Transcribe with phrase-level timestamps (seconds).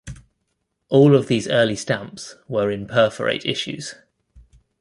[0.89, 3.93] All of these early stamps were imperforate issues.